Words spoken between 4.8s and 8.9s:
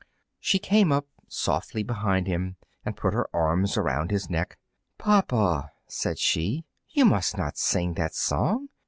"Papa," said she, "you must not sing that song.